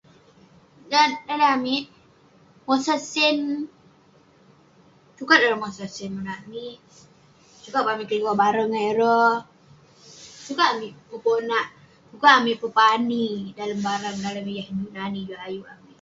[0.91, 1.85] Dalem daleh amik,
[2.65, 3.37] mosah sen,
[5.17, 6.79] sukat ireh mosah sen monak amik.
[7.63, 9.37] Sukat peh amik keliwah barang ngan ireh,
[10.45, 11.65] sukat amik peponak,
[12.11, 13.27] sukat amik pepani
[13.57, 14.93] dalem barang dalem yak inouk
[15.29, 15.89] juk ayuk amik.